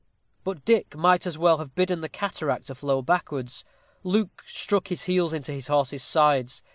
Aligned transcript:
But 0.43 0.65
Dick 0.65 0.97
might 0.97 1.27
as 1.27 1.37
well 1.37 1.59
have 1.59 1.75
bidden 1.75 2.01
the 2.01 2.09
cataract 2.09 2.65
to 2.65 2.73
flow 2.73 3.03
backwards. 3.03 3.63
Luke 4.03 4.41
struck 4.47 4.87
his 4.87 5.03
heels 5.03 5.31
into 5.31 5.51
his 5.51 5.67
horse's 5.67 6.01
sides. 6.01 6.63